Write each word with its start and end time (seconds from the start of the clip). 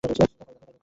Call 0.03 0.13
back 0.19 0.31
করবো। 0.39 0.71